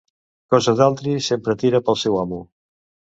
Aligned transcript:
Cosa 0.53 0.73
d'altri 0.79 1.13
sempre 1.25 1.55
tira 1.65 1.83
pel 1.91 1.99
seu 2.05 2.17
amo. 2.23 2.41